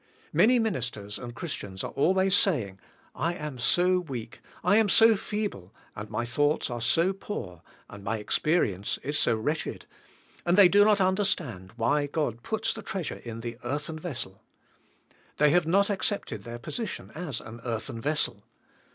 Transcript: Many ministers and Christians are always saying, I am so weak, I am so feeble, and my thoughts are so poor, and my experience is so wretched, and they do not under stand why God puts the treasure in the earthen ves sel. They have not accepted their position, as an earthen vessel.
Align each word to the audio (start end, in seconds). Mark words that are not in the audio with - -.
Many 0.33 0.57
ministers 0.57 1.19
and 1.19 1.35
Christians 1.35 1.83
are 1.83 1.91
always 1.91 2.35
saying, 2.35 2.79
I 3.13 3.35
am 3.35 3.59
so 3.59 3.99
weak, 3.99 4.41
I 4.63 4.77
am 4.77 4.89
so 4.89 5.15
feeble, 5.15 5.75
and 5.95 6.09
my 6.09 6.25
thoughts 6.25 6.71
are 6.71 6.81
so 6.81 7.13
poor, 7.13 7.61
and 7.87 8.03
my 8.03 8.17
experience 8.17 8.97
is 9.03 9.19
so 9.19 9.35
wretched, 9.35 9.85
and 10.43 10.57
they 10.57 10.67
do 10.69 10.83
not 10.83 10.99
under 10.99 11.23
stand 11.23 11.73
why 11.75 12.07
God 12.07 12.41
puts 12.41 12.73
the 12.73 12.81
treasure 12.81 13.21
in 13.23 13.41
the 13.41 13.59
earthen 13.63 13.99
ves 13.99 14.21
sel. 14.21 14.41
They 15.37 15.51
have 15.51 15.67
not 15.67 15.91
accepted 15.91 16.45
their 16.45 16.57
position, 16.57 17.11
as 17.13 17.39
an 17.39 17.61
earthen 17.63 18.01
vessel. 18.01 18.43